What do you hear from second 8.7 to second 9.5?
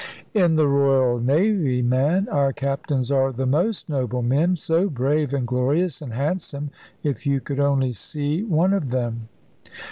of them!"